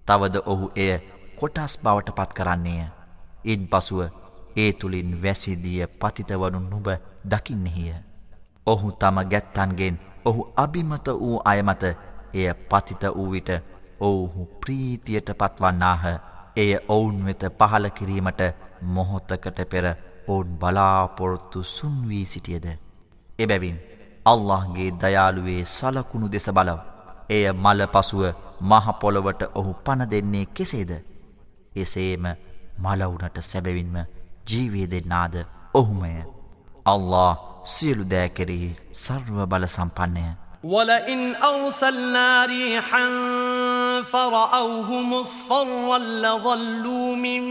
තවද 0.07 0.37
ඔහු 0.53 0.67
එය 0.85 0.93
කොටස් 1.39 1.75
බවට 1.85 2.09
පත් 2.19 2.31
කරන්නේය 2.39 2.87
ඉන් 3.53 3.61
පසුව 3.73 4.01
ඒ 4.63 4.71
තුළින් 4.79 5.11
වැසිදිය 5.23 5.87
පතිතවනු 6.01 6.59
නුබ 6.71 6.87
දකින්නෙහිය 7.31 7.95
ඔහු 8.73 8.89
තම 9.01 9.17
ගැත්තන්ගෙන් 9.33 9.95
ඔහු 10.29 10.43
අභිමත 10.63 11.09
වූ 11.23 11.39
අයමත 11.53 11.83
එය 12.43 12.47
පතිත 12.71 13.03
වූ 13.17 13.29
විට 13.35 13.51
ඔවුහු 14.07 14.43
ප්‍රීතියට 14.63 15.31
පත්වන්නාහ 15.43 16.03
එය 16.63 16.73
ඔවුන් 16.95 17.17
වෙත 17.29 17.43
පහල 17.59 17.87
කිරීමට 17.99 18.43
මොහොතකට 18.95 19.61
පෙර 19.73 19.85
ඔවුන් 20.31 20.49
බලාපොරොත්තු 20.63 21.61
සුන්වී 21.77 22.25
සිටියද. 22.33 22.67
එබැවින් 23.43 23.77
අල්لهගේ 24.33 24.91
දයාළුවේ 25.03 25.63
සලකුණු 25.77 26.29
දෙස 26.35 26.47
බලව. 26.57 26.79
එය 27.37 27.45
මල 27.53 27.81
පසුව 27.95 28.23
මහපොළොවට 28.71 29.43
ඔහු 29.59 29.73
පණ 29.85 30.03
දෙන්නේ 30.13 30.45
කෙසේද. 30.57 30.91
එසේම 31.83 32.25
මලවුනට 32.85 33.39
සැබවින්ම 33.51 33.97
ජීවිය 34.51 34.87
දෙන්නාද 34.93 35.35
ඔහුමය. 35.81 36.15
අල්له 36.93 37.37
සියලු 37.75 38.05
දෑ 38.11 38.27
සර්ව 39.05 39.37
බල 39.53 39.67
සම්පන්නය. 39.77 40.27
ولئن 40.65 41.35
أرسلنا 41.35 42.45
ريحا 42.47 43.09
فرأوه 44.03 44.91
مصفرا 44.93 45.99
لظلوا 45.99 47.17
من 47.17 47.45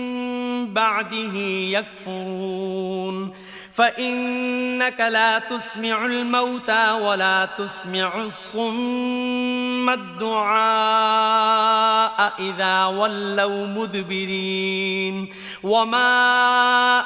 بعده 0.73 1.35
يكفرون 1.75 3.33
فإنك 3.73 4.99
لا 5.01 5.39
تسمع 5.39 6.05
الموتى 6.05 6.91
ولا 6.91 7.45
تسمع 7.57 8.21
الصم 8.21 9.89
الدعاء 9.89 12.33
إذا 12.39 12.85
ولوا 12.85 13.65
مدبرين 13.67 15.33
وما 15.71 15.93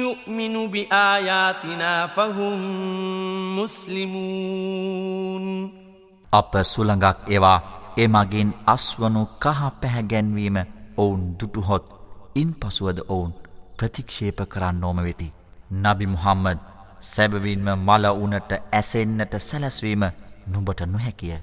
يؤمن 0.10 0.56
بآياتنا 0.74 1.82
فهم 2.16 2.64
مسلمون 3.58 5.46
අප 6.40 6.52
සුළඟක් 6.74 7.18
ඒවා 7.36 7.60
එමගින් 8.04 8.50
අස්වනු 8.76 9.22
කහ 9.44 9.50
පැහැගැන්වීම 9.82 10.58
ඔවුන් 11.02 11.22
දුටුහොත් 11.40 11.84
ඉන් 12.42 12.50
පසුවද 12.62 12.98
ඔවුන් 13.14 13.32
ප්‍රතික්ෂේප 13.78 14.38
කරන්න 14.54 14.84
ඕම 14.90 15.00
වෙති. 15.08 15.28
නබි 15.84 16.06
මුහම්මද 16.16 16.60
සැබවින්ම 17.02 17.68
මල 17.86 18.08
වුණට 18.20 18.52
ඇසෙන්නට 18.72 19.34
සැලැස්වීම 19.48 20.04
නුඹට 20.54 20.82
නොහැකිය. 20.94 21.38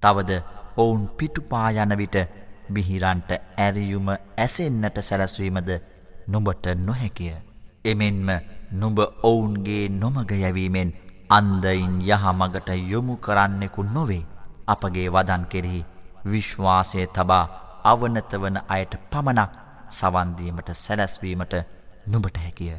තවද 0.00 0.32
ඔවුන් 0.76 1.06
පිටුපා 1.16 1.70
යන 1.72 1.94
විට 1.98 2.16
බිහිරන්ට 2.72 3.30
ඇරියුම 3.56 4.08
ඇසෙන්නට 4.36 4.96
සැලැස්වීමද 5.08 5.70
නුඹට 6.28 6.66
නොහැකිය. 6.86 7.34
එමෙන්ම 7.84 8.28
නුඹ 8.72 8.98
ඔවුන්ගේ 9.22 9.88
නොමග 9.88 10.30
යැවීමෙන් 10.30 10.92
අන්දයින් 11.28 12.02
යහමගට 12.04 12.68
යොමු 12.90 13.16
කරන්නෙකු 13.16 13.82
නොවේ. 13.82 14.24
අපගේ 14.66 15.08
වදන් 15.12 15.46
කෙරෙහි 15.48 15.84
විශ්වාසය 16.30 17.06
තබා 17.06 17.44
අවනතවන 17.84 18.60
අයට 18.68 18.96
පමණක් 19.10 19.50
සවන්දීමට 19.88 20.70
සැලැස්වීමට 20.74 21.54
නුඹට 22.06 22.36
හැකිය. 22.36 22.78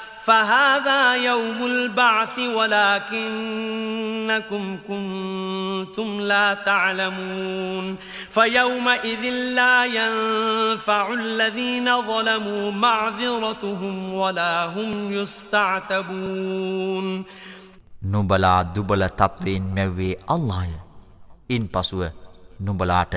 فهذا 0.21 0.89
يوم 1.29 1.59
البعث 1.75 2.35
ولكنكم 2.57 4.65
كنتم 4.87 6.09
لا 6.31 6.33
تعلمون 6.67 7.85
فيومئذ 8.35 9.23
لا 9.57 9.61
ينفع 10.03 10.91
الذين 11.39 11.89
ظلموا 12.11 12.59
معذرتهم 12.83 13.97
ولا 14.19 14.41
هم 14.75 14.93
يستعتبون 15.17 17.07
නුඹලා 18.13 18.61
දුබල 18.77 19.01
තත්වයෙන් 19.23 19.63
මැව්වේ 19.77 20.13
අල්ලාය. 20.37 20.71
ඉන් 21.55 21.63
පසුව 21.73 22.01
නුඹලාට 22.67 23.15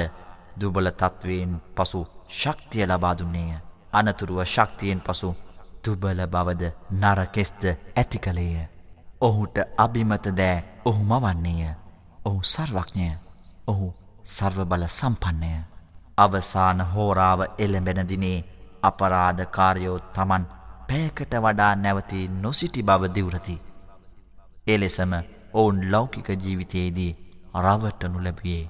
දුබල 0.60 0.86
තත්වයෙන් 1.00 1.52
පසු 1.76 2.00
ශක්තිය 2.40 2.84
ලබා 2.90 3.14
දුන්නේය. 3.18 3.52
අනතුරුව 3.98 4.38
ශක්තියෙන් 4.54 5.00
පසු 5.06 5.28
තුබල 5.84 6.16
බවද 6.34 6.62
නරකෙස්ද 7.02 7.62
ඇති 8.00 8.18
කළේය. 8.24 8.68
ඔහුට 9.26 9.56
අභිමත 9.84 10.26
දෑ 10.38 10.56
ඔහු 10.88 11.00
මවන්නේය. 11.12 11.62
ඔහු 12.28 12.40
සර්වක්ඥය 12.52 13.10
ඔහු 13.72 13.86
සර්වබල 14.36 14.84
සම්පන්නය. 14.98 15.50
අවසාන 16.24 16.80
හෝරාව 16.94 17.40
එළඹෙනදිනේ 17.64 18.36
අපරාධකාරයෝ 18.88 19.98
තමන් 20.14 20.42
පෑකට 20.88 21.32
වඩා 21.44 21.72
නැවති 21.84 22.20
නොසිටි 22.44 22.80
බව 22.88 23.02
දිවරති. 23.16 23.56
එලෙසම 24.74 25.12
ඔවුන් 25.58 25.78
ලෞකික 25.92 26.28
ජීවිතයේදී 26.42 27.12
රවටනු 27.66 28.18
ලැබියේ. 28.26 28.66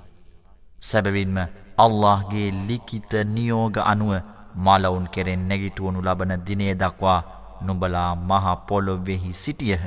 සැබවින්ම 0.88 1.36
අල්لهගේ 1.84 2.48
ලිකිත 2.68 3.10
නියෝග 3.34 3.76
අනුව 3.92 4.12
මලවුන් 4.54 5.06
කෙරෙන් 5.14 5.48
නැගිටුවනු 5.48 6.00
ලබන 6.04 6.34
දිනේ 6.46 6.74
දක්වා 6.82 7.20
නුඹලා 7.66 8.10
මහ 8.16 8.56
පොළොවෙහි 8.68 9.32
සිටියහ. 9.42 9.80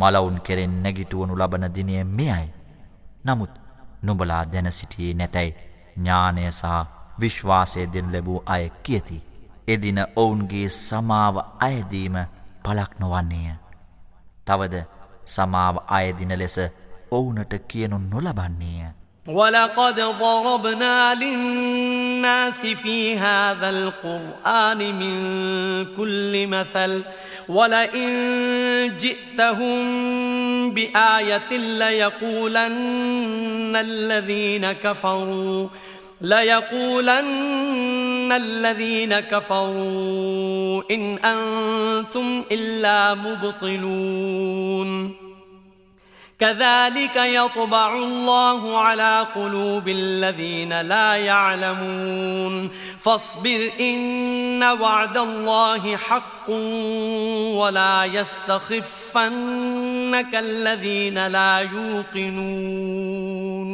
මලවුන් 0.00 0.40
කෙරෙන් 0.46 0.82
නැගිටුවනු 0.82 1.38
ලබන 1.38 1.74
දිනය 1.74 2.04
මෙයයි. 2.04 2.48
නමුත් 3.24 3.50
නුඹලා 4.02 4.44
දැන 4.52 4.72
සිටියේ 4.72 5.14
නැතැයි 5.20 5.54
ඥානය 5.96 6.44
සහ 6.52 6.86
විශ්වාසය 7.20 7.86
දෙනු 7.92 8.12
ලැබූ 8.12 8.42
අය 8.46 8.70
කියති. 8.82 9.18
එදින 9.72 9.98
ඔවුන්ගේ 10.22 10.68
සමාව 10.68 11.36
අයදීම 11.68 12.16
පලක් 12.64 13.00
නොවන්නේය. 13.00 13.54
තවද 14.44 14.84
සමාව 15.34 15.76
අයදින 15.86 16.38
ලෙස 16.38 16.56
ඔවුනට 17.18 17.54
කියනු 17.68 17.98
නොලබන්නේය. 18.10 18.90
وَلَقَدْ 19.26 20.00
ضَرَبْنَا 20.00 21.14
لِلنَّاسِ 21.14 22.66
فِي 22.66 23.18
هَذَا 23.18 23.70
الْقُرْآنِ 23.70 24.78
مِنْ 24.98 25.16
كُلِّ 25.96 26.46
مَثَلٍ 26.46 27.02
وَلَئِنْ 27.48 28.10
جِئْتَهُمْ 29.00 29.74
بِآيَةٍ 30.74 31.50
لَيَقُولَنَّ 31.52 33.76
الَّذِينَ 33.76 34.72
كَفَرُوا 34.72 35.68
لَيَقُولَنَّ 36.20 38.32
الَّذِينَ 38.32 39.20
كَفَرُوا 39.20 40.82
إِنْ 40.90 41.18
أَنْتُمْ 41.24 42.44
إِلَّا 42.52 43.14
مُبْطِلُونَ 43.14 45.22
كذلك 46.50 47.16
يطبع 47.16 47.74
الله 47.94 48.28
على 48.28 49.00
قلوب 49.34 49.86
الذين 50.22 50.72
لا 50.78 50.94
يعلمون 51.28 52.54
فاصبر 53.04 53.60
إن 54.60 54.62
وعد 54.80 55.16
الله 55.18 55.84
حق 56.06 56.48
ولا 57.60 57.78
يستخفنك 58.24 60.32
الذين 60.64 61.16
لا 61.28 61.38
يوقنون 61.84 63.70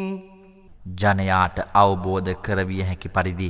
ජනයාට 1.02 1.56
අවබෝධ 1.86 2.30
කරවිය 2.46 2.82
හැකි 2.90 3.08
පරිදි 3.18 3.48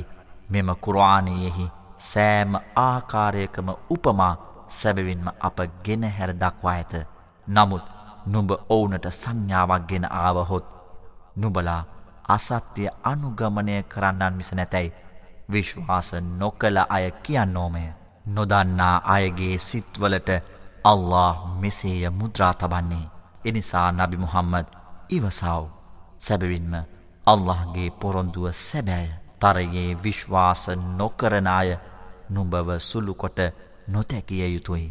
මෙම 0.55 0.67
කුරාණයෙහි 0.87 1.67
සෑම 2.13 2.51
ආකාරයකම 2.87 3.67
උපමා 3.97 4.33
සැබවින්ම 4.81 5.25
අප 5.47 5.57
ගෙන 5.85 6.03
හැර 6.17 6.31
දක්වා 6.41 6.73
ඇත. 6.79 6.93
නමුත් 7.55 7.85
නුඹ 8.31 8.51
ඔවුනට 8.73 9.05
සංඥාවක් 9.21 9.83
ගෙන 9.89 10.05
ආවහොත් 10.23 10.65
නුබලා 11.41 11.81
අසත්‍යය 12.35 12.89
අනුගමනය 13.11 13.75
කරන්නන් 13.91 14.37
මිස 14.39 14.51
නැතැයි 14.59 14.91
විශ්වාස 15.53 16.09
නොකළ 16.43 16.79
අය 16.97 17.05
කියන්නෝමය 17.25 17.83
නොදන්නා 18.35 18.95
අයගේ 19.15 19.55
සිත්වලට 19.69 20.29
අල්له 20.91 21.37
මෙසේය 21.61 22.01
මුද්‍රා 22.19 22.53
තබන්නේ 22.61 23.05
එනිසා 23.49 23.87
නබි 23.99 24.17
මුහම්මද 24.25 24.67
ඉවසාව් 25.17 25.63
සැබවින්ම 26.27 26.73
අල්لهගේ 27.33 27.89
පොරොන්දුව 28.01 28.45
සැබෑය 28.67 29.09
තරයේ 29.43 29.89
විශ්වාස 30.05 30.63
නොකරණය 30.99 31.75
නුඹව 32.35 32.67
සුළුකොට 32.89 33.39
නොතැකිය 33.93 34.47
යුතුයි 34.55 34.89